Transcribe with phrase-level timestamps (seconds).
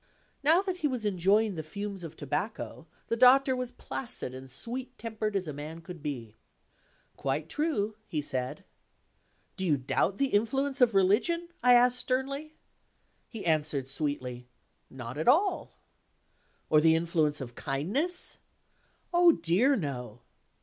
[0.41, 4.49] Now that he was enjoying the fumes of tobacco, the Doctor was as placid and
[4.49, 6.33] sweet tempered as a man could be.
[7.17, 8.63] "Quite true," he said.
[9.57, 12.55] "Do you doubt the influence of religion?" I asked sternly.
[13.27, 14.47] He answered, sweetly:
[14.89, 15.77] "Not at all"
[16.67, 18.39] "Or the influence of kindness?"
[19.13, 20.21] "Oh, dear, no!"